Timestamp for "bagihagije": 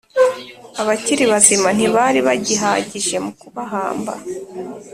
2.27-3.15